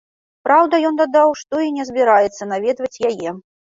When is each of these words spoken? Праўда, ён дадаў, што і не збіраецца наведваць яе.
Праўда, 0.47 0.79
ён 0.91 0.97
дадаў, 1.03 1.35
што 1.43 1.63
і 1.69 1.71
не 1.79 1.89
збіраецца 1.93 2.53
наведваць 2.53 2.95
яе. 3.09 3.41